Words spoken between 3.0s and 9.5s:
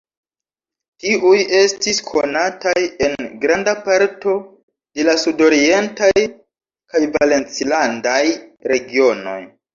en granda parto de la sudorientaj kaj valencilandaj regionoj.